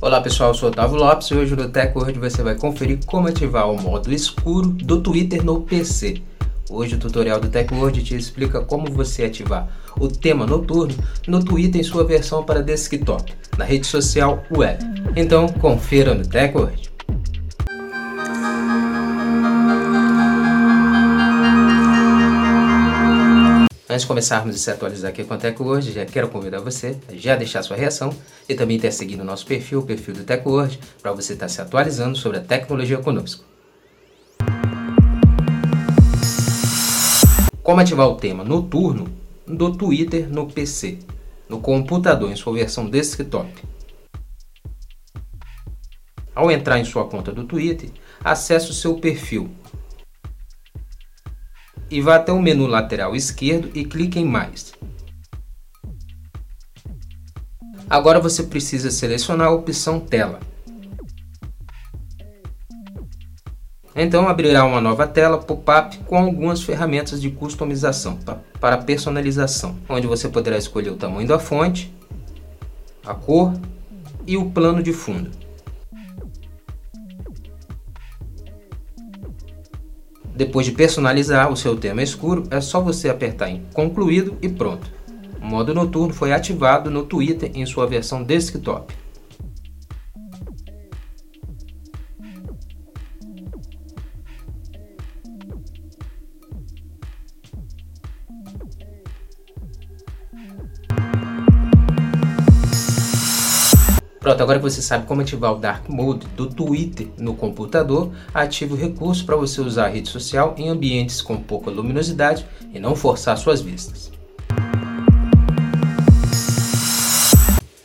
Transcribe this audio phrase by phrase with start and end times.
[0.00, 3.68] Olá pessoal, eu sou Otávio Lopes e hoje no TechWord você vai conferir como ativar
[3.68, 6.22] o modo escuro do Twitter no PC.
[6.70, 10.94] Hoje o tutorial do TechWord te explica como você ativar o tema noturno
[11.26, 14.78] no Twitter em sua versão para desktop, na rede social web.
[15.16, 16.87] Então confira no TechWord.
[23.98, 27.16] Antes de começarmos a se atualizar aqui com a TechWord, já quero convidar você a
[27.16, 28.14] já deixar sua reação
[28.48, 31.60] e também ter seguido o nosso perfil, o perfil do TechWord, para você estar se
[31.60, 33.44] atualizando sobre a tecnologia conosco.
[37.60, 39.08] Como ativar o tema noturno
[39.44, 41.00] do Twitter no PC,
[41.48, 43.50] no computador em sua versão desktop.
[46.36, 47.90] Ao entrar em sua conta do Twitter,
[48.22, 49.50] acesse o seu perfil
[51.90, 54.72] e vá até o menu lateral esquerdo e clique em Mais.
[57.88, 60.40] Agora você precisa selecionar a opção Tela.
[64.00, 68.16] Então abrirá uma nova tela pop-up com algumas ferramentas de customização
[68.60, 71.92] para personalização, onde você poderá escolher o tamanho da fonte,
[73.04, 73.52] a cor
[74.24, 75.47] e o plano de fundo.
[80.38, 84.88] Depois de personalizar o seu tema escuro, é só você apertar em concluído e pronto.
[85.42, 88.94] O modo noturno foi ativado no Twitter em sua versão desktop.
[104.28, 108.74] Pronto, agora que você sabe como ativar o Dark Mode do Twitter no computador, ative
[108.74, 112.94] o recurso para você usar a rede social em ambientes com pouca luminosidade e não
[112.94, 114.12] forçar suas vistas.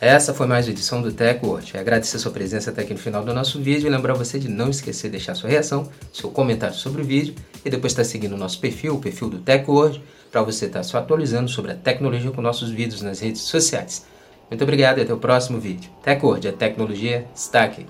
[0.00, 1.78] Essa foi mais uma edição do TechWord.
[1.78, 4.68] Agradecer sua presença até aqui no final do nosso vídeo e lembrar você de não
[4.68, 8.36] esquecer de deixar sua reação, seu comentário sobre o vídeo e depois estar seguindo o
[8.36, 12.42] nosso perfil, o perfil do TechWord, para você estar se atualizando sobre a tecnologia com
[12.42, 14.10] nossos vídeos nas redes sociais.
[14.52, 15.90] Muito obrigado e até o próximo vídeo.
[16.02, 17.86] TechWord, a tecnologia está aqui.